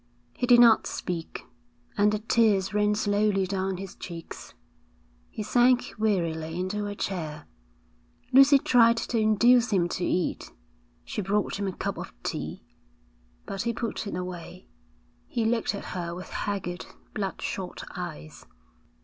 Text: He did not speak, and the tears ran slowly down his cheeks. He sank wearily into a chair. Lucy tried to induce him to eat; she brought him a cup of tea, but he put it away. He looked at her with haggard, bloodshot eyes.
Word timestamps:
He 0.33 0.47
did 0.47 0.59
not 0.59 0.87
speak, 0.87 1.45
and 1.95 2.11
the 2.11 2.17
tears 2.17 2.73
ran 2.73 2.95
slowly 2.95 3.45
down 3.45 3.77
his 3.77 3.93
cheeks. 3.95 4.55
He 5.29 5.43
sank 5.43 5.93
wearily 5.99 6.59
into 6.59 6.87
a 6.87 6.95
chair. 6.95 7.45
Lucy 8.33 8.57
tried 8.57 8.97
to 8.97 9.19
induce 9.19 9.69
him 9.69 9.87
to 9.89 10.03
eat; 10.03 10.51
she 11.05 11.21
brought 11.21 11.59
him 11.59 11.67
a 11.67 11.71
cup 11.71 11.99
of 11.99 12.13
tea, 12.23 12.63
but 13.45 13.61
he 13.61 13.73
put 13.73 14.07
it 14.07 14.15
away. 14.15 14.65
He 15.27 15.45
looked 15.45 15.75
at 15.75 15.85
her 15.93 16.15
with 16.15 16.29
haggard, 16.31 16.87
bloodshot 17.13 17.83
eyes. 17.95 18.47